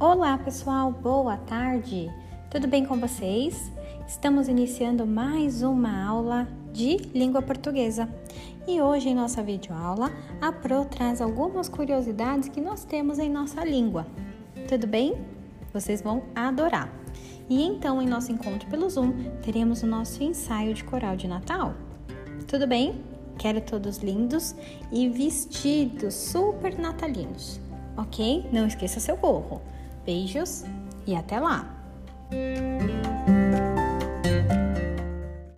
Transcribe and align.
Olá 0.00 0.38
pessoal, 0.38 0.92
boa 0.92 1.36
tarde! 1.36 2.08
Tudo 2.48 2.68
bem 2.68 2.86
com 2.86 3.00
vocês? 3.00 3.72
Estamos 4.06 4.46
iniciando 4.46 5.04
mais 5.04 5.60
uma 5.60 6.06
aula 6.06 6.46
de 6.72 6.98
língua 7.12 7.42
portuguesa 7.42 8.08
e 8.64 8.80
hoje 8.80 9.08
em 9.08 9.14
nossa 9.16 9.42
videoaula 9.42 10.12
a 10.40 10.52
Pro 10.52 10.84
traz 10.84 11.20
algumas 11.20 11.68
curiosidades 11.68 12.48
que 12.48 12.60
nós 12.60 12.84
temos 12.84 13.18
em 13.18 13.28
nossa 13.28 13.64
língua. 13.64 14.06
Tudo 14.68 14.86
bem? 14.86 15.16
Vocês 15.74 16.00
vão 16.00 16.22
adorar! 16.32 16.88
E 17.50 17.60
então, 17.60 18.00
em 18.00 18.06
nosso 18.06 18.30
encontro 18.30 18.70
pelo 18.70 18.88
Zoom, 18.88 19.12
teremos 19.42 19.82
o 19.82 19.86
nosso 19.88 20.22
ensaio 20.22 20.74
de 20.74 20.84
coral 20.84 21.16
de 21.16 21.26
Natal. 21.26 21.74
Tudo 22.46 22.68
bem? 22.68 23.02
Quero 23.36 23.60
todos 23.60 23.98
lindos 23.98 24.54
e 24.92 25.08
vestidos 25.08 26.14
super 26.14 26.78
natalinos, 26.78 27.60
ok? 27.96 28.48
Não 28.52 28.64
esqueça 28.64 29.00
seu 29.00 29.16
gorro. 29.16 29.60
Beijos 30.08 30.64
e 31.06 31.14
até 31.14 31.38
lá! 31.38 31.66